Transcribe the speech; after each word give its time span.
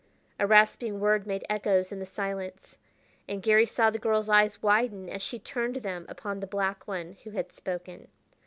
A 0.39 0.47
rasping 0.47 0.99
word 0.99 1.27
made 1.27 1.45
echoes 1.47 1.91
in 1.91 1.99
the 1.99 2.07
silence, 2.07 2.75
and 3.29 3.39
Garry 3.39 3.67
saw 3.67 3.91
the 3.91 3.99
girl's 3.99 4.29
eyes 4.29 4.59
widen 4.63 5.07
as 5.07 5.21
she 5.21 5.37
turned 5.37 5.75
them 5.75 6.07
upon 6.09 6.39
the 6.39 6.47
black 6.47 6.87
one, 6.87 7.17
who 7.23 7.29
had 7.29 7.51
spoken. 7.51 8.07